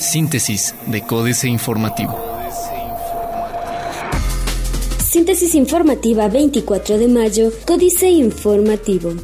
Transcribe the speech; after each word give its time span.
Síntesis 0.00 0.74
de 0.86 1.02
Códice 1.02 1.48
Informativo. 1.48 2.16
Síntesis 4.98 5.54
informativa 5.54 6.28
24 6.28 6.98
de 6.98 7.08
mayo, 7.08 7.52
Códice 7.66 8.08
Informativo. 8.08 9.14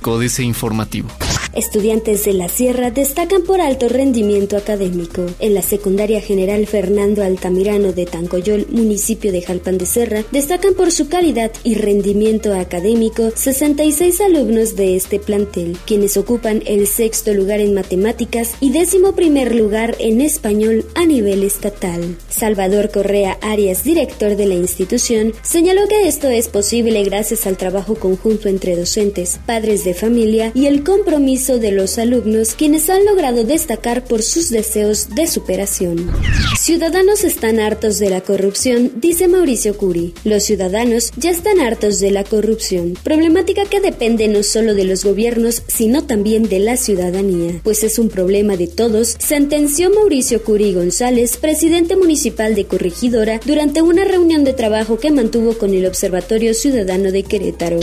Códice 0.00 0.42
Informativo. 0.42 1.08
Estudiantes 1.54 2.24
de 2.24 2.32
la 2.32 2.48
Sierra 2.48 2.90
destacan 2.90 3.42
por 3.42 3.60
alto 3.60 3.88
rendimiento 3.90 4.56
académico. 4.56 5.26
En 5.38 5.52
la 5.52 5.60
secundaria 5.60 6.22
general 6.22 6.66
Fernando 6.66 7.22
Altamirano 7.22 7.92
de 7.92 8.06
Tancoyol, 8.06 8.66
municipio 8.70 9.32
de 9.32 9.42
Jalpan 9.42 9.76
de 9.76 9.84
Serra, 9.84 10.24
destacan 10.30 10.72
por 10.72 10.90
su 10.90 11.08
calidad 11.08 11.52
y 11.62 11.74
rendimiento 11.74 12.54
académico 12.54 13.32
66 13.34 14.22
alumnos 14.22 14.76
de 14.76 14.96
este 14.96 15.18
plantel, 15.18 15.76
quienes 15.84 16.16
ocupan 16.16 16.62
el 16.64 16.86
sexto 16.86 17.34
lugar 17.34 17.60
en 17.60 17.74
matemáticas 17.74 18.54
y 18.60 18.70
décimo 18.70 19.14
primer 19.14 19.54
lugar 19.54 19.94
en 19.98 20.22
español 20.22 20.86
a 20.94 21.04
nivel 21.04 21.42
estatal. 21.42 22.16
Salvador 22.30 22.90
Correa 22.90 23.36
Arias, 23.42 23.84
director 23.84 24.36
de 24.36 24.46
la 24.46 24.54
institución, 24.54 25.34
señaló 25.42 25.86
que 25.86 26.08
esto 26.08 26.28
es 26.28 26.48
posible 26.48 27.04
gracias 27.04 27.46
al 27.46 27.58
trabajo 27.58 27.96
conjunto 27.96 28.48
entre 28.48 28.74
docentes, 28.74 29.38
padres 29.44 29.84
de 29.84 29.92
familia 29.92 30.50
y 30.54 30.64
el 30.64 30.82
compromiso 30.82 31.41
de 31.48 31.72
los 31.72 31.98
alumnos 31.98 32.54
quienes 32.54 32.88
han 32.88 33.04
logrado 33.04 33.42
destacar 33.42 34.04
por 34.04 34.22
sus 34.22 34.48
deseos 34.48 35.08
de 35.10 35.26
superación. 35.26 36.08
Ciudadanos 36.56 37.24
están 37.24 37.58
hartos 37.58 37.98
de 37.98 38.10
la 38.10 38.20
corrupción, 38.20 38.92
dice 38.96 39.26
Mauricio 39.26 39.76
Curi. 39.76 40.14
Los 40.22 40.44
ciudadanos 40.44 41.10
ya 41.16 41.30
están 41.30 41.60
hartos 41.60 41.98
de 41.98 42.12
la 42.12 42.22
corrupción, 42.22 42.94
problemática 43.02 43.64
que 43.64 43.80
depende 43.80 44.28
no 44.28 44.44
solo 44.44 44.74
de 44.74 44.84
los 44.84 45.04
gobiernos, 45.04 45.62
sino 45.66 46.04
también 46.04 46.48
de 46.48 46.60
la 46.60 46.76
ciudadanía, 46.76 47.60
pues 47.64 47.82
es 47.82 47.98
un 47.98 48.08
problema 48.08 48.56
de 48.56 48.68
todos, 48.68 49.16
sentenció 49.18 49.90
Mauricio 49.90 50.44
Curi 50.44 50.72
González, 50.74 51.36
presidente 51.36 51.96
municipal 51.96 52.54
de 52.54 52.66
Corregidora, 52.66 53.40
durante 53.44 53.82
una 53.82 54.04
reunión 54.04 54.44
de 54.44 54.52
trabajo 54.52 54.98
que 54.98 55.10
mantuvo 55.10 55.58
con 55.58 55.74
el 55.74 55.86
Observatorio 55.86 56.54
Ciudadano 56.54 57.10
de 57.10 57.24
Querétaro. 57.24 57.80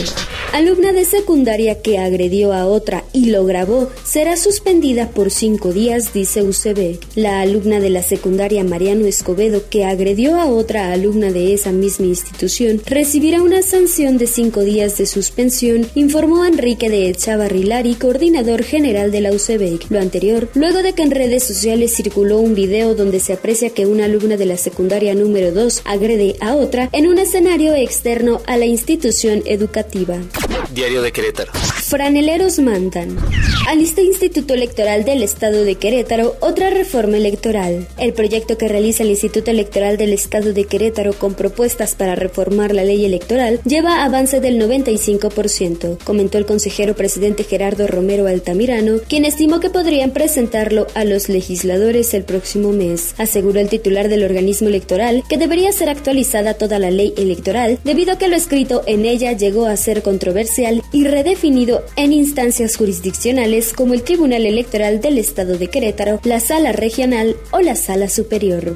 Alumna 0.52 0.92
de 0.92 1.04
secundaria 1.04 1.82
que 1.82 1.98
agredió 1.98 2.52
a 2.52 2.66
otra 2.66 3.04
y 3.12 3.26
logró 3.26 3.50
grabó 3.50 3.90
será 4.04 4.36
suspendida 4.36 5.10
por 5.10 5.32
cinco 5.32 5.72
días, 5.72 6.12
dice 6.12 6.42
UCB. 6.42 7.00
La 7.16 7.40
alumna 7.40 7.80
de 7.80 7.90
la 7.90 8.02
secundaria 8.02 8.62
Mariano 8.62 9.06
Escobedo, 9.06 9.68
que 9.68 9.84
agredió 9.84 10.36
a 10.36 10.46
otra 10.46 10.92
alumna 10.92 11.32
de 11.32 11.52
esa 11.52 11.72
misma 11.72 12.06
institución, 12.06 12.80
recibirá 12.86 13.42
una 13.42 13.62
sanción 13.62 14.18
de 14.18 14.28
cinco 14.28 14.60
días 14.60 14.98
de 14.98 15.06
suspensión, 15.06 15.88
informó 15.96 16.44
Enrique 16.44 16.88
de 16.88 17.08
Echavarrilari, 17.08 17.96
coordinador 17.96 18.62
general 18.62 19.10
de 19.10 19.20
la 19.20 19.32
UCB. 19.32 19.90
Lo 19.90 19.98
anterior, 19.98 20.48
luego 20.54 20.82
de 20.84 20.92
que 20.92 21.02
en 21.02 21.10
redes 21.10 21.42
sociales 21.42 21.92
circuló 21.96 22.38
un 22.38 22.54
video 22.54 22.94
donde 22.94 23.18
se 23.18 23.32
aprecia 23.32 23.70
que 23.70 23.86
una 23.86 24.04
alumna 24.04 24.36
de 24.36 24.46
la 24.46 24.56
secundaria 24.56 25.12
número 25.16 25.50
2 25.50 25.82
agrede 25.84 26.36
a 26.40 26.54
otra 26.54 26.88
en 26.92 27.08
un 27.08 27.18
escenario 27.18 27.74
externo 27.74 28.42
a 28.46 28.56
la 28.56 28.66
institución 28.66 29.42
educativa. 29.44 30.20
Diario 30.72 31.02
de 31.02 31.10
Querétaro. 31.10 31.52
Franeleros 31.90 32.60
mandan. 32.60 33.16
Alista 33.66 34.00
Instituto 34.00 34.54
Electoral 34.54 35.04
del 35.04 35.24
Estado 35.24 35.64
de 35.64 35.74
Querétaro 35.74 36.36
otra 36.38 36.70
reforma 36.70 37.16
electoral. 37.16 37.88
El 37.98 38.12
proyecto 38.12 38.56
que 38.56 38.68
realiza 38.68 39.02
el 39.02 39.10
Instituto 39.10 39.50
Electoral 39.50 39.96
del 39.96 40.12
Estado 40.12 40.52
de 40.52 40.66
Querétaro 40.66 41.12
con 41.14 41.34
propuestas 41.34 41.96
para 41.96 42.14
reformar 42.14 42.72
la 42.76 42.84
ley 42.84 43.04
electoral 43.04 43.60
lleva 43.64 44.04
avance 44.04 44.38
del 44.38 44.60
95%, 44.60 45.98
comentó 46.04 46.38
el 46.38 46.46
consejero 46.46 46.94
presidente 46.94 47.42
Gerardo 47.42 47.88
Romero 47.88 48.28
Altamirano, 48.28 48.98
quien 49.08 49.24
estimó 49.24 49.58
que 49.58 49.70
podrían 49.70 50.12
presentarlo 50.12 50.86
a 50.94 51.04
los 51.04 51.28
legisladores 51.28 52.14
el 52.14 52.22
próximo 52.22 52.70
mes. 52.70 53.16
Aseguró 53.18 53.58
el 53.58 53.68
titular 53.68 54.08
del 54.08 54.22
organismo 54.22 54.68
electoral 54.68 55.24
que 55.28 55.38
debería 55.38 55.72
ser 55.72 55.88
actualizada 55.88 56.54
toda 56.54 56.78
la 56.78 56.92
ley 56.92 57.14
electoral 57.16 57.80
debido 57.82 58.12
a 58.12 58.18
que 58.18 58.28
lo 58.28 58.36
escrito 58.36 58.82
en 58.86 59.04
ella 59.06 59.32
llegó 59.32 59.66
a 59.66 59.76
ser 59.76 60.02
controversial 60.02 60.84
y 60.92 61.04
redefinido 61.04 61.79
en 61.96 62.12
instancias 62.12 62.76
jurisdiccionales 62.76 63.72
como 63.72 63.94
el 63.94 64.02
Tribunal 64.02 64.46
Electoral 64.46 65.00
del 65.00 65.18
Estado 65.18 65.58
de 65.58 65.68
Querétaro, 65.68 66.20
la 66.24 66.40
Sala 66.40 66.72
Regional 66.72 67.36
o 67.50 67.60
la 67.60 67.76
Sala 67.76 68.08
Superior. 68.08 68.74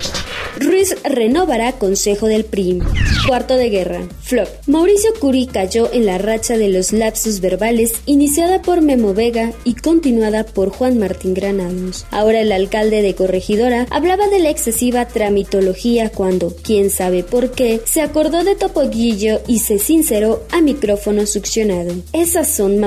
Ruiz 0.58 0.96
renovará 1.04 1.72
Consejo 1.72 2.26
del 2.26 2.44
PRI. 2.44 2.80
Cuarto 3.26 3.56
de 3.56 3.70
guerra. 3.70 4.08
Flop. 4.22 4.48
Mauricio 4.66 5.10
Curi 5.18 5.46
cayó 5.46 5.92
en 5.92 6.06
la 6.06 6.18
racha 6.18 6.56
de 6.56 6.68
los 6.68 6.92
lapsus 6.92 7.40
verbales 7.40 7.94
iniciada 8.06 8.62
por 8.62 8.82
Memo 8.82 9.14
Vega 9.14 9.52
y 9.64 9.74
continuada 9.74 10.44
por 10.44 10.70
Juan 10.70 10.98
Martín 10.98 11.34
Granados. 11.34 12.06
Ahora 12.10 12.40
el 12.40 12.52
alcalde 12.52 13.02
de 13.02 13.14
Corregidora 13.14 13.86
hablaba 13.90 14.28
de 14.28 14.38
la 14.38 14.50
excesiva 14.50 15.06
tramitología 15.06 16.10
cuando, 16.10 16.54
quién 16.62 16.90
sabe 16.90 17.24
por 17.24 17.50
qué, 17.50 17.80
se 17.84 18.02
acordó 18.02 18.44
de 18.44 18.54
Topoguillo 18.54 19.40
y 19.46 19.60
se 19.60 19.78
sinceró 19.78 20.44
a 20.50 20.60
micrófono 20.60 21.26
succionado. 21.26 21.94
Esas 22.12 22.54
son 22.54 22.78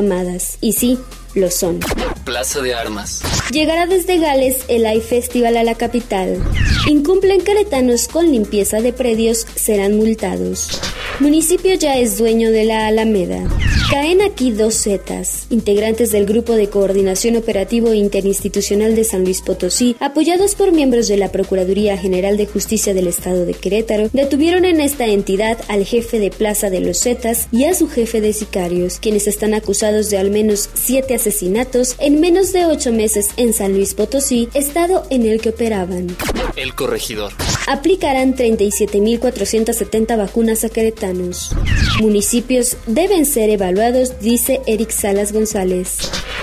Y 0.61 0.73
sí, 0.73 0.97
lo 1.35 1.51
son. 1.51 1.79
Plaza 2.27 2.59
de 2.59 2.73
Armas. 2.73 3.21
Llegará 3.53 3.87
desde 3.87 4.17
Gales 4.17 4.65
el 4.67 4.85
iFestival 4.97 5.55
a 5.55 5.63
la 5.63 5.75
capital. 5.75 6.43
Incumplen 6.85 7.39
caretanos 7.39 8.09
con 8.09 8.29
limpieza 8.29 8.81
de 8.81 8.91
predios, 8.91 9.47
serán 9.55 9.95
multados. 9.95 10.81
Municipio 11.21 11.73
ya 11.75 11.97
es 11.97 12.17
dueño 12.17 12.51
de 12.51 12.65
la 12.65 12.85
Alameda. 12.87 13.47
Caen 13.89 14.21
aquí 14.21 14.51
dos 14.51 14.83
Zetas, 14.83 15.47
integrantes 15.49 16.11
del 16.11 16.25
Grupo 16.25 16.53
de 16.53 16.69
Coordinación 16.69 17.37
Operativo 17.37 17.93
Interinstitucional 17.93 18.97
de 18.97 19.05
San 19.05 19.23
Luis 19.23 19.41
Potosí, 19.41 19.95
apoyados 20.01 20.55
por 20.55 20.73
miembros 20.73 21.07
de 21.07 21.15
la 21.15 21.31
Procuraduría 21.31 21.97
General 21.97 22.35
de 22.35 22.47
Justicia 22.47 22.93
del 22.93 23.07
Estado 23.07 23.45
de 23.45 23.53
Querétaro, 23.53 24.09
detuvieron 24.11 24.65
en 24.65 24.81
esta 24.81 25.05
entidad 25.05 25.57
al 25.69 25.85
jefe 25.85 26.19
de 26.19 26.31
plaza 26.31 26.69
de 26.69 26.81
los 26.81 26.99
Zetas 26.99 27.47
y 27.53 27.63
a 27.63 27.73
su 27.73 27.87
jefe 27.87 28.19
de 28.19 28.33
sicarios, 28.33 28.99
quienes 28.99 29.25
están 29.25 29.53
acusados 29.53 30.09
de 30.09 30.17
al 30.17 30.31
menos 30.31 30.69
siete 30.73 31.15
asesinatos 31.15 31.95
en 31.99 32.16
menos 32.17 32.51
de 32.53 32.65
ocho 32.65 32.91
meses 32.91 33.29
en 33.37 33.53
San 33.53 33.73
Luis 33.73 33.93
Potosí, 33.93 34.49
estado 34.53 35.05
en 35.09 35.25
el 35.25 35.39
que 35.39 35.49
operaban. 35.49 36.07
El 36.55 36.73
corregidor. 36.75 37.33
Aplicarán 37.67 38.35
37.470 38.35 40.17
vacunas 40.17 40.63
a 40.63 40.69
queretanos. 40.69 41.55
Municipios 42.01 42.77
deben 42.87 43.25
ser 43.25 43.49
evaluados 43.49 44.19
dice 44.19 44.61
Eric 44.67 44.91
Salas 44.91 45.31
González. 45.31 45.97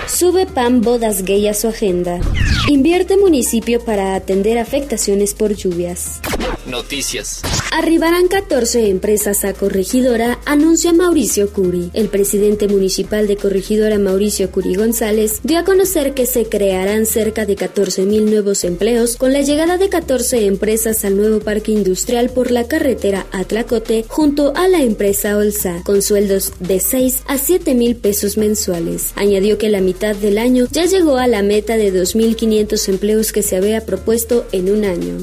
Sube 0.07 0.45
PAN 0.45 0.81
bodas 0.81 1.23
gay 1.23 1.47
a 1.47 1.53
su 1.53 1.67
agenda. 1.67 2.19
Invierte 2.67 3.17
municipio 3.17 3.83
para 3.83 4.15
atender 4.15 4.57
afectaciones 4.57 5.33
por 5.33 5.53
lluvias. 5.53 6.21
Noticias. 6.65 7.41
Arribarán 7.71 8.27
14 8.27 8.89
empresas 8.89 9.45
a 9.45 9.53
Corregidora, 9.53 10.39
anuncia 10.45 10.93
Mauricio 10.93 11.51
Curi. 11.51 11.91
El 11.93 12.07
presidente 12.07 12.67
municipal 12.67 13.27
de 13.27 13.35
Corregidora, 13.35 13.99
Mauricio 13.99 14.49
Curi 14.49 14.75
González, 14.75 15.41
dio 15.43 15.59
a 15.59 15.63
conocer 15.63 16.13
que 16.13 16.25
se 16.25 16.45
crearán 16.45 17.05
cerca 17.05 17.45
de 17.45 17.55
14.000 17.55 18.23
nuevos 18.23 18.63
empleos 18.63 19.17
con 19.17 19.33
la 19.33 19.41
llegada 19.41 19.77
de 19.77 19.89
14 19.89 20.45
empresas 20.47 21.05
al 21.05 21.17
nuevo 21.17 21.39
parque 21.39 21.71
industrial 21.71 22.29
por 22.29 22.49
la 22.49 22.67
carretera 22.67 23.27
Atlacote 23.31 24.05
junto 24.07 24.53
a 24.55 24.67
la 24.67 24.81
empresa 24.81 25.37
Olsa, 25.37 25.81
con 25.83 26.01
sueldos 26.01 26.53
de 26.59 26.79
6 26.79 27.23
a 27.27 27.37
7 27.37 27.75
mil 27.75 27.95
pesos 27.95 28.37
mensuales. 28.37 29.11
Añadió 29.15 29.57
que 29.57 29.69
la 29.69 29.81
mitad 29.81 30.15
del 30.15 30.39
año 30.39 30.65
ya 30.71 30.85
llegó 30.85 31.17
a 31.17 31.27
la 31.27 31.43
meta 31.43 31.77
de 31.77 31.93
2.500 31.93 32.89
empleos 32.89 33.31
que 33.31 33.43
se 33.43 33.55
había 33.55 33.85
propuesto 33.85 34.47
en 34.51 34.71
un 34.71 34.85
año. 34.85 35.17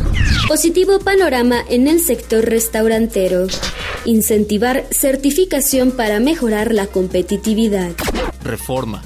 Positivo 0.49 0.99
panorama 0.99 1.32
en 1.41 1.89
el 1.89 2.01
sector 2.01 2.45
restaurantero. 2.45 3.47
Incentivar 4.05 4.85
certificación 4.91 5.93
para 5.93 6.21
mejorar 6.21 6.75
la 6.75 6.87
competitividad. 6.87 7.93
Reforma. 8.45 9.03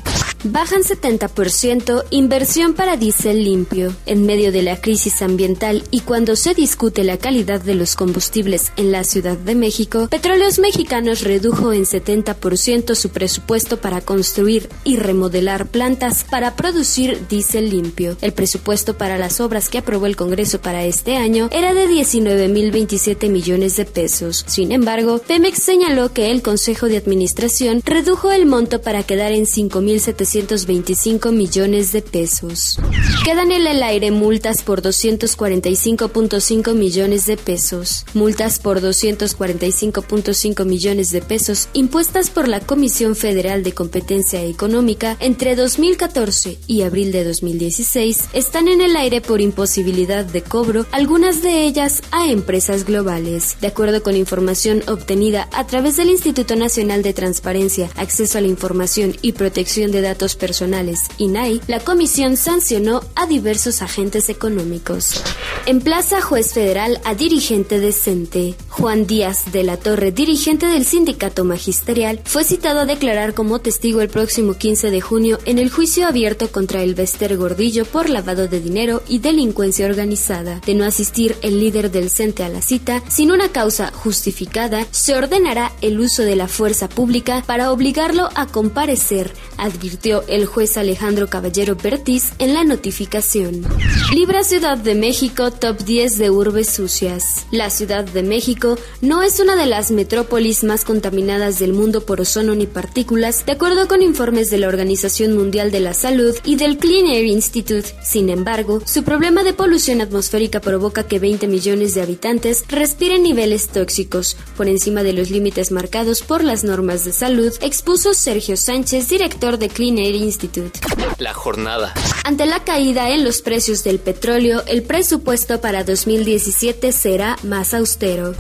Bajan 0.49 0.83
70% 0.83 2.05
inversión 2.11 2.75
para 2.75 2.97
diésel 2.97 3.43
limpio. 3.43 3.93
En 4.07 4.25
medio 4.27 4.53
de 4.53 4.63
la 4.63 4.81
crisis 4.81 5.21
ambiental 5.21 5.83
y 5.91 6.01
cuando 6.01 6.37
se 6.37 6.55
discute 6.55 7.03
la 7.03 7.17
calidad 7.17 7.61
de 7.61 7.75
los 7.75 7.97
combustibles 7.97 8.71
en 8.77 8.93
la 8.93 9.03
Ciudad 9.03 9.37
de 9.37 9.57
México, 9.57 10.07
Petróleos 10.09 10.61
Mexicanos 10.61 11.23
redujo 11.23 11.73
en 11.73 11.83
70% 11.83 12.95
su 12.95 13.09
presupuesto 13.09 13.79
para 13.79 14.01
construir 14.01 14.69
y 14.85 14.97
remodelar 14.97 15.67
plantas 15.67 16.23
para 16.23 16.55
producir 16.55 17.27
diésel 17.29 17.71
limpio. 17.71 18.17
El 18.21 18.33
presupuesto 18.33 18.97
para 18.97 19.19
las 19.19 19.41
obras 19.41 19.69
que 19.69 19.79
aprobó 19.79 20.07
el 20.07 20.15
Congreso 20.15 20.61
para 20.61 20.85
este 20.85 21.17
año 21.17 21.49
era 21.51 21.75
de 21.75 21.89
19.027 21.89 23.31
millones 23.31 23.77
de 23.77 23.85
pesos. 23.85 24.45
Sin 24.47 24.71
embargo, 24.71 25.19
Pemex 25.19 25.61
señaló 25.61 26.13
que 26.13 26.31
el 26.31 26.43
Consejo 26.43 26.87
de 26.87 26.99
Administración 26.99 27.83
redujo 27.85 28.31
el 28.31 28.47
monto 28.47 28.81
para 28.81 29.03
quedar 29.03 29.33
en 29.33 29.47
5.700 29.47 30.36
325 30.45 31.33
millones 31.33 31.93
de 31.93 32.03
pesos. 32.03 32.79
Quedan 33.25 33.53
en 33.53 33.67
el 33.67 33.83
aire 33.83 34.11
multas 34.11 34.63
por 34.63 34.83
245.5 34.83 36.75
millones 36.75 37.25
de 37.27 37.39
pesos. 37.39 38.05
Multas 38.13 38.59
por 38.59 38.83
245.5 38.83 40.65
millones 40.67 41.11
de 41.11 41.23
pesos 41.23 41.69
impuestas 41.73 42.29
por 42.29 42.49
la 42.49 42.61
Comisión 42.61 43.17
Federal 43.17 43.63
de 43.63 43.73
Competencia 43.73 44.43
Económica 44.45 45.17
entre 45.21 45.57
2014 45.57 46.59
y 46.67 46.83
abril 46.83 47.13
de 47.13 47.25
2016 47.25 48.29
están 48.35 48.69
en 48.69 48.83
el 48.83 48.95
aire 48.97 49.23
por 49.23 49.41
imposibilidad 49.41 50.25
de 50.25 50.43
cobro, 50.43 50.85
algunas 50.93 51.43
de 51.43 51.65
ellas 51.65 52.03
a 52.11 52.29
empresas 52.29 52.85
globales. 52.85 53.57
De 53.61 53.69
acuerdo 53.69 54.03
con 54.03 54.17
información 54.17 54.83
obtenida 54.89 55.49
a 55.53 55.67
través 55.67 55.97
del 55.97 56.11
Instituto 56.11 56.57
Nacional 56.57 57.03
de 57.03 57.15
Transparencia, 57.15 57.89
Acceso 57.97 58.39
a 58.39 58.43
la 58.43 58.49
Información 58.49 59.17
y 59.23 59.33
Protección 59.33 59.93
de 59.93 60.03
Datos 60.03 60.16
Personales, 60.17 61.01
INAI, 61.19 61.61
la 61.67 61.81
comisión 61.81 62.37
sancionó 62.37 63.03
a 63.15 63.27
diversos 63.27 63.83
agentes 63.83 64.31
económicos. 64.31 65.23
En 65.67 65.81
Plaza 65.81 66.21
Juez 66.23 66.55
Federal 66.55 67.01
a 67.05 67.15
dirigente 67.15 67.81
decente. 67.81 68.55
Juan 68.69 69.07
Díaz 69.07 69.53
de 69.53 69.63
la 69.63 69.77
Torre, 69.77 70.13
dirigente 70.13 70.67
del 70.67 70.85
sindicato 70.85 71.45
magisterial, 71.45 72.21
fue 72.25 72.45
citado 72.45 72.81
a 72.81 72.87
declarar 72.87 73.35
como 73.35 73.59
testigo 73.59 74.01
el 74.01 74.09
próximo 74.09 74.55
15 74.55 74.91
de 74.91 75.01
junio 75.01 75.39
en 75.45 75.59
el 75.59 75.71
juicio 75.71 76.07
abierto 76.07 76.49
contra 76.51 76.83
el 76.83 76.95
Bester 76.95 77.37
Gordillo 77.37 77.85
por 77.85 78.09
lavado 78.09 78.49
de 78.49 78.61
dinero 78.61 79.03
y 79.09 79.19
delincuencia 79.19 79.87
organizada. 79.87 80.61
De 80.65 80.75
no 80.75 80.85
asistir 80.85 81.37
el 81.43 81.61
líder 81.61 81.91
del 81.91 82.11
CENTE 82.11 82.45
a 82.45 82.49
la 82.49 82.63
cita, 82.63 83.03
sin 83.09 83.31
una 83.31 83.51
causa 83.51 83.93
justificada, 83.93 84.87
se 84.91 85.15
ordenará 85.15 85.73
el 85.81 86.01
uso 86.01 86.23
de 86.23 86.37
la 86.37 86.49
fuerza 86.49 86.89
pública 86.89 87.43
para 87.47 87.73
obligarlo 87.73 88.29
a 88.35 88.47
comparecer, 88.47 89.33
advirtió 89.59 90.06
el 90.07 90.47
juez 90.47 90.77
Alejandro 90.77 91.29
Caballero 91.29 91.75
Bertiz 91.75 92.31
en 92.39 92.55
la 92.55 92.63
notificación. 92.63 93.67
Libra 94.15 94.45
Ciudad 94.45 94.79
de 94.79 94.95
México 94.95 95.51
Top 95.51 95.79
10 95.79 96.19
de 96.19 96.31
urbes 96.31 96.69
sucias. 96.69 97.45
La 97.51 97.71
Ciudad 97.71 98.05
de 98.05 98.23
México 98.23 98.79
no 99.01 99.25
es 99.25 99.41
una 99.41 99.57
de 99.57 99.67
las 99.67 99.91
metrópolis 99.91 100.63
más 100.63 100.85
contaminadas 100.85 101.59
del 101.59 101.73
mundo 101.73 102.07
por 102.07 102.21
ozono 102.21 102.55
ni 102.55 102.69
partículas, 102.69 103.45
de 103.47 103.53
acuerdo 103.53 103.89
con 103.89 104.01
informes 104.01 104.49
de 104.49 104.59
la 104.59 104.69
Organización 104.69 105.37
Mundial 105.37 105.73
de 105.73 105.81
la 105.81 105.93
Salud 105.93 106.37
y 106.45 106.55
del 106.55 106.79
Clean 106.79 107.07
Air 107.07 107.25
Institute. 107.25 107.93
Sin 108.01 108.31
embargo, 108.31 108.83
su 108.85 109.03
problema 109.03 109.43
de 109.43 109.55
polución 109.55 110.01
atmosférica 110.01 110.61
provoca 110.61 111.09
que 111.09 111.19
20 111.19 111.49
millones 111.49 111.95
de 111.95 112.03
habitantes 112.03 112.65
respiren 112.69 113.25
niveles 113.25 113.71
tóxicos, 113.71 114.37
por 114.57 114.69
encima 114.69 115.03
de 115.03 115.15
los 115.15 115.31
límites 115.31 115.73
marcados 115.73 116.23
por 116.23 116.45
las 116.45 116.63
normas 116.63 117.05
de 117.05 117.13
salud, 117.13 117.53
expuso 117.61 118.15
Sergio 118.15 118.57
Sánchez, 118.57 119.09
director 119.09 119.59
de 119.59 119.69
Clean 119.69 119.96
Institute. 120.05 120.79
La 121.19 121.33
jornada. 121.33 121.95
Ante 122.25 122.47
la 122.47 122.63
caída 122.65 123.11
en 123.11 123.25
los 123.25 123.43
precios 123.43 123.85
del 123.85 123.99
petróleo, 123.99 124.63
el 124.67 124.83
presupuesto 124.83 125.61
para 125.61 125.85
2017 125.85 126.93
será 126.93 127.37
más 127.43 127.73
austero. 127.75 128.35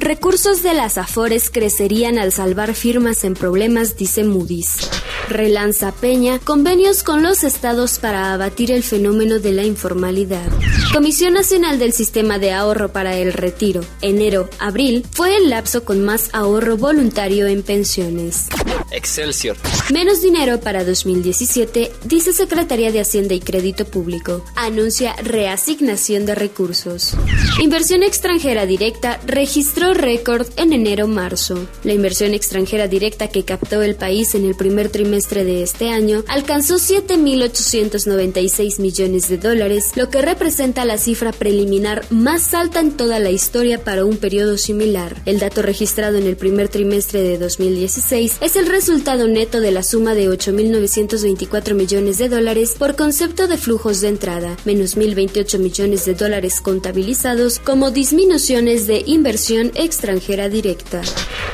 Recursos 0.00 0.62
de 0.62 0.74
las 0.74 0.98
Afores 0.98 1.50
crecerían 1.50 2.18
al 2.18 2.32
salvar 2.32 2.74
firmas 2.74 3.24
en 3.24 3.34
problemas, 3.34 3.96
dice 3.96 4.24
Moody's. 4.24 4.88
Relanza 5.28 5.92
Peña 5.92 6.38
convenios 6.38 7.02
con 7.02 7.22
los 7.22 7.42
estados 7.44 7.98
para 7.98 8.32
abatir 8.32 8.70
el 8.70 8.82
fenómeno 8.82 9.38
de 9.38 9.52
la 9.52 9.64
informalidad. 9.64 10.46
Comisión 10.92 11.34
Nacional 11.34 11.78
del 11.78 11.92
Sistema 11.92 12.38
de 12.38 12.52
Ahorro 12.52 12.92
para 12.92 13.16
el 13.16 13.32
Retiro, 13.32 13.82
enero-abril, 14.02 15.04
fue 15.10 15.36
el 15.36 15.50
lapso 15.50 15.84
con 15.84 16.04
más 16.04 16.30
ahorro 16.32 16.76
voluntario 16.76 17.46
en 17.48 17.62
pensiones. 17.62 18.46
Excelsior. 18.90 19.56
Menos 19.92 20.22
dinero 20.22 20.60
para 20.60 20.84
2017, 20.84 21.92
dice 22.04 22.32
Secretaría 22.32 22.92
de 22.92 23.00
Hacienda 23.00 23.34
y 23.34 23.40
Crédito 23.40 23.84
Público. 23.84 24.44
Anuncia 24.54 25.14
reasignación 25.22 26.24
de 26.24 26.34
recursos. 26.34 27.14
Inversión 27.60 28.02
extranjera 28.02 28.66
directa 28.66 29.20
registró 29.26 29.94
récord 29.94 30.46
en 30.56 30.72
enero-marzo. 30.72 31.66
La 31.82 31.92
inversión 31.92 32.34
extranjera 32.34 32.88
directa 32.88 33.28
que 33.28 33.44
captó 33.44 33.82
el 33.82 33.96
país 33.96 34.34
en 34.34 34.44
el 34.44 34.54
primer 34.54 34.88
trimestre 34.88 35.44
de 35.44 35.62
este 35.62 35.90
año 35.90 36.24
alcanzó 36.28 36.76
7.896 36.76 38.80
millones 38.80 39.28
de 39.28 39.38
dólares, 39.38 39.92
lo 39.96 40.10
que 40.10 40.22
representa 40.22 40.84
la 40.84 40.98
cifra 40.98 41.32
preliminar 41.32 42.04
más 42.10 42.54
alta 42.54 42.80
en 42.80 42.96
toda 42.96 43.18
la 43.18 43.30
historia 43.30 43.82
para 43.82 44.04
un 44.04 44.16
periodo 44.16 44.58
similar. 44.58 45.20
El 45.26 45.38
dato 45.38 45.62
registrado 45.62 46.18
en 46.18 46.26
el 46.26 46.36
primer 46.36 46.68
trimestre 46.68 47.22
de 47.22 47.38
2016 47.38 48.36
es 48.40 48.56
el 48.56 48.66
resultado 48.66 48.85
neto 48.88 49.60
de 49.60 49.72
la 49.72 49.82
suma 49.82 50.14
de 50.14 50.28
8.924 50.28 51.74
millones 51.74 52.18
de 52.18 52.28
dólares 52.28 52.76
por 52.78 52.94
concepto 52.94 53.48
de 53.48 53.58
flujos 53.58 54.00
de 54.00 54.08
entrada, 54.08 54.56
menos 54.64 54.96
1.028 54.96 55.58
millones 55.58 56.04
de 56.04 56.14
dólares 56.14 56.60
contabilizados 56.60 57.58
como 57.58 57.90
disminuciones 57.90 58.86
de 58.86 59.02
inversión 59.06 59.72
extranjera 59.74 60.48
directa. 60.48 61.02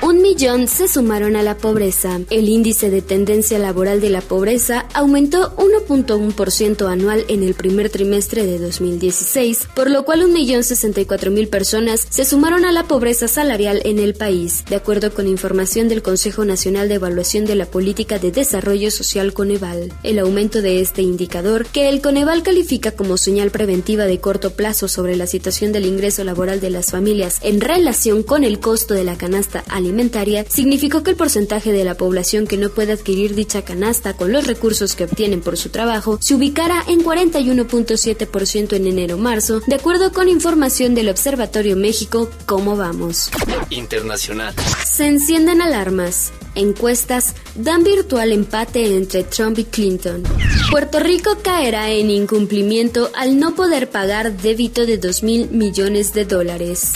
Un 0.03 0.21
millón 0.21 0.69
se 0.69 0.89
sumaron 0.89 1.37
a 1.37 1.43
la 1.43 1.57
pobreza. 1.57 2.21
El 2.29 2.49
índice 2.49 2.91
de 2.91 3.01
tendencia 3.01 3.59
laboral 3.59 4.01
de 4.01 4.11
la 4.11 4.21
pobreza 4.21 4.87
aumentó 4.93 5.57
1.1% 5.57 6.91
anual 6.91 7.25
en 7.29 7.43
el 7.43 7.55
primer 7.55 7.89
trimestre 7.89 8.45
de 8.45 8.59
2016, 8.59 9.69
por 9.75 9.91
lo 9.91 10.05
cual 10.05 10.23
1.064.000 10.23 11.49
personas 11.49 12.07
se 12.11 12.25
sumaron 12.25 12.65
a 12.65 12.73
la 12.73 12.85
pobreza 12.85 13.27
salarial 13.27 13.81
en 13.85 13.99
el 13.99 14.15
país, 14.15 14.65
de 14.69 14.77
acuerdo 14.77 15.15
con 15.15 15.29
información 15.29 15.89
del 15.89 16.03
Consejo 16.03 16.45
Nacional 16.45 16.89
de 16.89 16.97
Evaluación 16.97 17.12
de 17.15 17.55
la 17.55 17.67
Política 17.67 18.19
de 18.19 18.33
Desarrollo 18.33 18.91
Social 18.91 19.33
Coneval. 19.33 19.93
El 20.03 20.19
aumento 20.19 20.63
de 20.63 20.81
este 20.81 21.03
indicador, 21.03 21.67
que 21.67 21.89
el 21.89 22.01
Coneval 22.01 22.43
califica 22.43 22.93
como 22.93 23.17
señal 23.17 23.51
preventiva 23.51 24.05
de 24.05 24.19
corto 24.19 24.53
plazo 24.53 24.89
sobre 24.89 25.17
la 25.17 25.27
situación 25.27 25.73
del 25.73 25.87
ingreso 25.87 26.25
laboral 26.25 26.61
de 26.61 26.71
las 26.71 26.91
familias 26.91 27.39
en 27.43 27.61
relación 27.61 28.23
con 28.23 28.45
el 28.45 28.61
costo 28.61 28.95
de 28.95 29.05
la 29.05 29.17
canasta 29.17 29.65
alimentaria, 29.69 30.45
significó 30.49 31.03
que 31.03 31.11
el 31.11 31.17
porcentaje 31.17 31.73
de 31.73 31.85
la 31.85 31.97
población 31.97 32.47
que 32.47 32.57
no 32.57 32.71
puede 32.71 32.93
adquirir 32.93 33.35
dicha 33.35 33.63
canasta 33.63 34.15
con 34.15 34.33
los 34.33 34.47
recursos 34.47 34.97
que 34.97 35.05
obtienen 35.05 35.41
por 35.41 35.57
su 35.57 35.69
trabajo 35.69 36.19
se 36.21 36.35
ubicara 36.35 36.83
en 36.89 37.05
41.7% 37.05 38.73
en 38.75 38.87
enero-marzo, 38.87 39.61
de 39.67 39.75
acuerdo 39.75 40.13
con 40.13 40.29
información 40.29 40.95
del 40.95 41.09
Observatorio 41.09 41.77
México 41.77 42.23
¿Cómo 42.47 42.77
vamos? 42.77 43.31
Internacional. 43.71 44.55
Se 44.85 45.07
encienden 45.07 45.63
alarmas. 45.63 46.33
Encuestas 46.55 47.35
dan 47.55 47.83
virtual 47.83 48.33
empate 48.33 48.97
entre 48.97 49.25
Trump 49.25 49.59
y 49.59 49.65
Clinton. 49.65 50.23
Puerto 50.71 51.01
Rico 51.01 51.39
caerá 51.43 51.91
en 51.91 52.11
incumplimiento 52.11 53.11
al 53.15 53.39
no 53.39 53.55
poder 53.55 53.91
pagar 53.91 54.37
débito 54.37 54.87
de 54.87 54.99
2 54.99 55.23
mil 55.23 55.51
millones 55.51 56.13
de 56.13 56.25
dólares. 56.25 56.93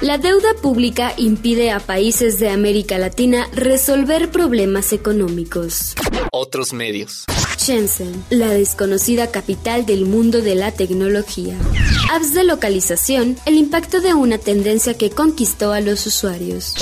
La 0.00 0.18
deuda 0.18 0.54
pública 0.60 1.14
impide 1.16 1.70
a 1.70 1.80
países 1.80 2.38
de 2.38 2.48
América 2.50 2.98
Latina 2.98 3.48
resolver 3.54 4.30
problemas 4.30 4.92
económicos. 4.92 5.94
Otros 6.32 6.72
medios. 6.72 7.24
Shenzhen, 7.58 8.24
la 8.28 8.48
desconocida 8.48 9.30
capital 9.30 9.86
del 9.86 10.04
mundo 10.04 10.42
de 10.42 10.54
la 10.54 10.72
tecnología. 10.72 11.56
Apps 12.10 12.34
de 12.34 12.44
localización, 12.44 13.36
el 13.46 13.54
impacto 13.54 14.00
de 14.00 14.12
una 14.12 14.38
tendencia 14.38 14.94
que 14.94 15.10
conquistó 15.10 15.72
a 15.72 15.80
los 15.80 16.06
usuarios. 16.06 16.74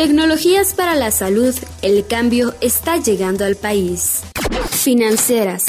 Tecnologías 0.00 0.72
para 0.72 0.94
la 0.94 1.10
salud, 1.10 1.54
el 1.82 2.06
cambio 2.06 2.54
está 2.62 2.96
llegando 2.96 3.44
al 3.44 3.54
país. 3.54 4.22
Financieras. 4.70 5.66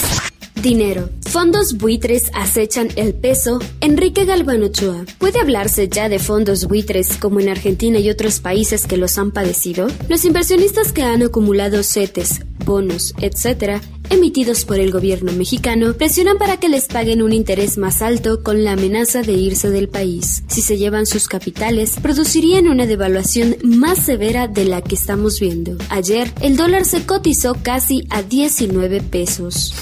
Dinero. 0.56 1.10
Fondos 1.28 1.78
buitres 1.78 2.32
acechan 2.34 2.88
el 2.96 3.14
peso. 3.14 3.60
Enrique 3.82 4.24
Galván 4.24 4.64
Ochoa. 4.64 5.04
¿Puede 5.18 5.42
hablarse 5.42 5.90
ya 5.90 6.08
de 6.08 6.18
fondos 6.18 6.66
buitres 6.66 7.18
como 7.18 7.42
en 7.42 7.50
Argentina 7.50 8.00
y 8.00 8.10
otros 8.10 8.40
países 8.40 8.88
que 8.88 8.96
los 8.96 9.18
han 9.18 9.32
padecido? 9.32 9.88
Los 10.08 10.24
inversionistas 10.24 10.94
que 10.94 11.04
han 11.04 11.24
acumulado 11.24 11.84
CETES, 11.84 12.46
bonos, 12.64 13.14
etc., 13.20 13.82
emitidos 14.12 14.65
por 14.65 14.80
el 14.80 14.91
gobierno 14.91 15.32
mexicano, 15.32 15.94
presionan 15.94 16.38
para 16.38 16.58
que 16.58 16.70
les 16.70 16.88
paguen 16.88 17.22
un 17.22 17.34
interés 17.34 17.77
más 17.77 18.01
alto 18.01 18.44
con 18.44 18.63
la 18.63 18.74
amenaza 18.74 19.22
de 19.22 19.34
irse 19.34 19.70
del 19.70 19.89
país. 19.89 20.44
Si 20.48 20.62
se 20.62 20.77
llevan 20.77 21.06
sus 21.06 21.27
capitales, 21.27 21.96
producirían 22.01 22.68
una 22.68 22.86
devaluación 22.86 23.56
más 23.63 24.00
severa 24.00 24.48
de 24.48 24.65
la 24.65 24.82
que 24.82 24.96
estamos 24.96 25.39
viendo. 25.39 25.77
Ayer, 25.89 26.32
el 26.41 26.58
dólar 26.58 26.86
se 26.86 27.06
cotizó 27.06 27.56
casi 27.63 28.06
a 28.10 28.22
19 28.22 29.01
pesos. 29.01 29.74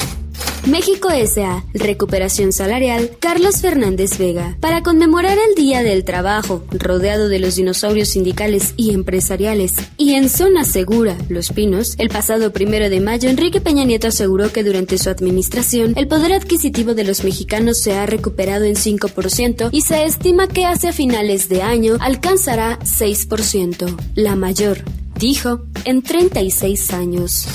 México 0.68 1.10
S.A. 1.10 1.64
Recuperación 1.74 2.52
salarial. 2.52 3.12
Carlos 3.20 3.62
Fernández 3.62 4.18
Vega. 4.18 4.58
Para 4.60 4.84
conmemorar 4.84 5.38
el 5.38 5.56
Día 5.56 5.84
del 5.84 6.04
Trabajo, 6.04 6.64
rodeado 6.72 7.28
de 7.28 7.40
los 7.40 7.56
dinosaurios 7.56 8.10
sindicales 8.10 8.74
y 8.78 8.94
empresariales, 8.94 9.74
y 9.98 10.14
en 10.14 10.30
zona 10.30 10.64
segura, 10.64 11.18
Los 11.28 11.52
Pinos, 11.52 11.96
el 11.98 12.10
pasado 12.10 12.54
primero 12.54 12.90
de 12.90 13.00
mayo, 13.00 13.30
Enrique 13.30 13.62
Peña 13.62 13.84
Nieto 13.84 14.08
aseguró 14.08 14.52
que 14.52 14.64
durante 14.64 14.98
su 14.98 15.10
administración, 15.10 15.94
el 15.96 16.08
poder 16.08 16.34
adquisitivo 16.34 16.94
de 16.94 17.04
los 17.04 17.24
mexicanos 17.24 17.80
se 17.80 17.94
ha 17.94 18.06
recuperado 18.06 18.66
en 18.66 18.76
5% 18.76 19.70
y 19.72 19.82
se 19.82 20.04
estima 20.04 20.48
que 20.48 20.66
hacia 20.66 20.94
finales 20.94 21.50
de 21.50 21.62
año 21.62 21.98
alcanzará 22.00 22.80
6%, 22.80 23.98
la 24.16 24.36
mayor, 24.36 24.84
dijo, 25.18 25.62
en 25.86 26.02
36 26.02 26.94
años. 26.94 27.48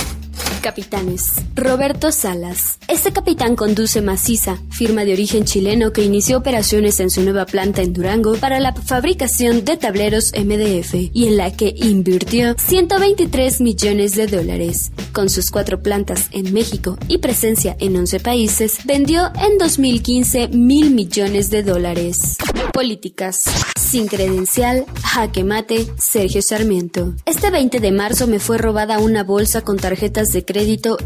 Capitanes. 0.64 1.34
Roberto 1.54 2.10
Salas. 2.10 2.78
Este 2.88 3.12
capitán 3.12 3.54
conduce 3.54 4.00
Maciza, 4.00 4.56
firma 4.70 5.04
de 5.04 5.12
origen 5.12 5.44
chileno 5.44 5.92
que 5.92 6.02
inició 6.02 6.38
operaciones 6.38 7.00
en 7.00 7.10
su 7.10 7.20
nueva 7.20 7.44
planta 7.44 7.82
en 7.82 7.92
Durango 7.92 8.36
para 8.36 8.60
la 8.60 8.72
fabricación 8.72 9.66
de 9.66 9.76
tableros 9.76 10.32
MDF 10.32 10.94
y 11.12 11.26
en 11.26 11.36
la 11.36 11.54
que 11.54 11.74
invirtió 11.76 12.56
123 12.56 13.60
millones 13.60 14.16
de 14.16 14.26
dólares. 14.26 14.90
Con 15.12 15.28
sus 15.28 15.50
cuatro 15.50 15.82
plantas 15.82 16.30
en 16.32 16.54
México 16.54 16.96
y 17.08 17.18
presencia 17.18 17.76
en 17.78 17.94
11 17.96 18.20
países, 18.20 18.78
vendió 18.86 19.32
en 19.46 19.58
2015 19.58 20.48
mil 20.48 20.92
millones 20.92 21.50
de 21.50 21.62
dólares. 21.62 22.38
Políticas. 22.72 23.44
Sin 23.78 24.08
credencial, 24.08 24.86
jaque 25.04 25.44
mate, 25.44 25.86
Sergio 25.98 26.42
Sarmiento. 26.42 27.14
Este 27.26 27.50
20 27.50 27.78
de 27.78 27.92
marzo 27.92 28.26
me 28.26 28.40
fue 28.40 28.58
robada 28.58 28.98
una 28.98 29.22
bolsa 29.22 29.60
con 29.60 29.76
tarjetas 29.76 30.28
de 30.28 30.44
crédito 30.44 30.53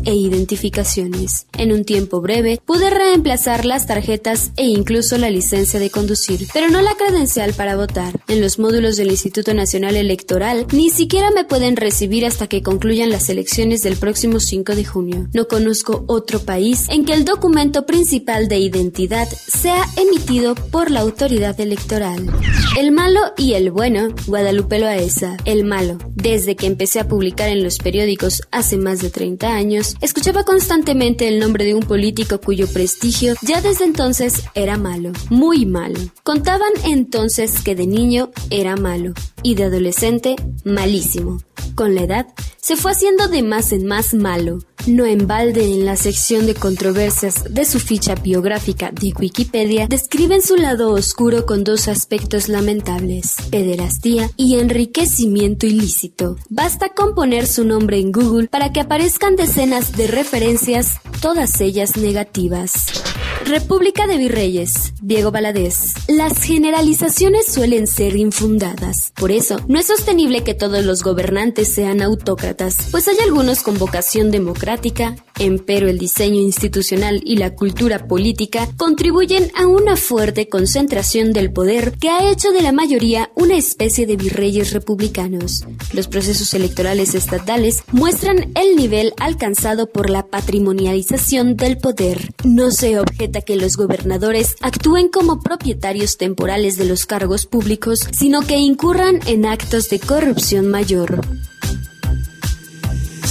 e 0.05 0.15
identificaciones. 0.15 1.47
En 1.57 1.73
un 1.73 1.85
tiempo 1.85 2.21
breve, 2.21 2.61
pude 2.67 2.91
reemplazar 2.91 3.65
las 3.65 3.87
tarjetas 3.87 4.53
e 4.57 4.65
incluso 4.65 5.17
la 5.17 5.31
licencia 5.31 5.81
de 5.81 5.89
conducir, 5.89 6.47
pero 6.53 6.69
no 6.69 6.83
la 6.83 6.95
credencial 6.97 7.55
para 7.55 7.77
votar. 7.77 8.21
En 8.29 8.43
los 8.43 8.59
módulos 8.59 8.97
del 8.97 9.11
Instituto 9.11 9.55
Nacional 9.55 9.97
Electoral, 9.97 10.67
ni 10.73 10.91
siquiera 10.91 11.31
me 11.31 11.45
pueden 11.45 11.77
recibir 11.77 12.27
hasta 12.27 12.47
que 12.47 12.63
concluyan 12.63 13.11
las 13.11 13.31
elecciones 13.31 13.81
del 13.81 13.97
próximo 13.97 14.39
5 14.39 14.75
de 14.75 14.85
junio. 14.85 15.29
No 15.33 15.49
conozco 15.49 16.05
otro 16.09 16.41
país 16.41 16.87
en 16.91 17.07
que 17.07 17.15
el 17.15 17.25
documento 17.25 17.87
principal 17.87 18.49
de 18.49 18.59
identidad 18.59 19.29
sea 19.29 19.83
emitido 19.97 20.57
por 20.57 20.91
la 20.91 21.01
autoridad 21.01 21.59
electoral. 21.59 22.31
El 22.79 22.93
malo 22.93 23.21
y 23.39 23.55
el 23.55 23.71
bueno, 23.71 24.09
Guadalupe 24.27 24.79
Loaesa. 24.79 25.37
El 25.47 25.65
malo. 25.65 25.97
Desde 26.15 26.55
que 26.55 26.67
empecé 26.67 27.01
a 27.01 27.09
publicar 27.09 27.49
en 27.49 27.65
los 27.65 27.79
periódicos 27.79 28.43
hace 28.51 28.77
más 28.77 29.01
de 29.01 29.11
30 29.11 29.38
años, 29.47 29.97
escuchaba 30.01 30.45
constantemente 30.45 31.29
el 31.29 31.39
nombre 31.39 31.65
de 31.65 31.75
un 31.75 31.83
político 31.83 32.41
cuyo 32.41 32.67
prestigio 32.67 33.35
ya 33.43 33.61
desde 33.61 33.85
entonces 33.85 34.43
era 34.55 34.77
malo, 34.77 35.13
muy 35.31 35.67
malo. 35.67 36.01
Contaban 36.23 36.73
entonces 36.85 37.61
que 37.63 37.75
de 37.75 37.87
niño 37.87 38.31
era 38.51 38.77
malo 38.77 39.13
y 39.43 39.55
de 39.55 39.65
adolescente 39.65 40.37
malísimo. 40.65 41.39
Con 41.75 41.95
la 41.95 42.03
edad, 42.03 42.27
se 42.69 42.77
fue 42.77 42.91
haciendo 42.91 43.29
de 43.29 43.43
más 43.43 43.73
en 43.73 43.87
más 43.87 44.13
malo. 44.13 44.59
No 44.87 45.07
en 45.07 45.27
balde 45.27 45.65
en 45.65 45.87
la 45.87 45.97
sección 45.97 46.45
de 46.45 46.55
controversias 46.55 47.45
de 47.49 47.65
su 47.65 47.81
ficha 47.81 48.15
biográfica 48.15 48.91
de 48.93 49.15
Wikipedia 49.19 49.87
describen 49.87 50.43
su 50.43 50.55
lado 50.55 50.93
oscuro 50.93 51.47
con 51.47 51.65
dos 51.65 51.89
aspectos 51.89 52.51
lamentables, 52.51 53.37
pederastía 53.51 54.29
y 54.37 54.59
enriquecimiento 54.59 55.65
ilícito. 55.65 56.37
Basta 56.51 56.91
con 56.91 57.15
poner 57.15 57.47
su 57.47 57.65
nombre 57.65 58.01
en 58.01 58.13
Google 58.13 58.49
para 58.49 58.71
que 58.71 58.81
aparezcan 58.81 59.35
decenas 59.35 59.97
de 59.97 60.07
referencias, 60.07 61.01
todas 61.23 61.63
ellas 61.63 61.97
negativas. 61.97 63.18
República 63.49 64.07
de 64.07 64.19
Virreyes, 64.19 64.93
Diego 65.01 65.31
Valadez. 65.31 65.95
Las 66.07 66.43
generalizaciones 66.43 67.47
suelen 67.47 67.87
ser 67.87 68.15
infundadas. 68.15 69.15
Por 69.17 69.33
eso, 69.33 69.57
no 69.69 69.79
es 69.79 69.87
sostenible 69.87 70.45
que 70.45 70.53
todos 70.53 70.85
los 70.85 71.03
gobernantes 71.03 71.73
sean 71.73 72.03
autócratas, 72.03 72.89
pues 72.91 73.09
hay 73.09 73.17
algunos 73.25 73.63
con 73.63 73.79
vocación 73.79 74.31
democrática, 74.31 75.17
empero 75.39 75.89
el 75.89 75.99
diseño 75.99 76.41
institucional 76.41 77.21
y 77.25 77.37
la 77.37 77.55
cultura 77.55 78.07
política 78.07 78.69
contribuyen 78.77 79.51
a 79.55 79.67
una 79.67 79.97
fuerte 79.97 80.49
concentración 80.49 81.33
del 81.33 81.53
poder 81.53 81.93
que 81.93 82.11
ha 82.11 82.31
hecho 82.31 82.53
de 82.53 82.63
la 82.63 82.73
mayoría 82.73 83.31
una 83.35 83.57
especie 83.57 84.07
de 84.07 84.17
virreyes 84.17 84.73
republicanos. 84.73 85.65
Los 85.93 86.09
procesos 86.09 86.53
electorales 86.55 87.15
estatales 87.15 87.83
muestran 87.93 88.53
el 88.55 88.77
nivel 88.77 89.13
alcanzado 89.19 89.91
por 89.91 90.11
la 90.11 90.27
patrimonialización 90.27 91.57
del 91.57 91.79
poder. 91.79 92.35
No 92.45 92.71
se 92.71 92.99
objeta 92.99 93.41
que 93.41 93.57
los 93.57 93.77
gobernadores 93.77 94.57
actúen 94.61 95.09
como 95.09 95.41
propietarios 95.41 96.17
temporales 96.17 96.77
de 96.77 96.85
los 96.85 97.07
cargos 97.07 97.47
públicos, 97.47 98.01
sino 98.13 98.43
que 98.43 98.57
incurran 98.57 99.21
en 99.27 99.47
actos 99.47 99.89
de 99.91 100.01
corrupción 100.01 100.69
mayor. 100.69 101.21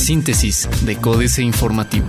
Síntesis 0.07 0.69
de 0.83 0.95
Códice 0.95 1.43
Informativo. 1.43 2.07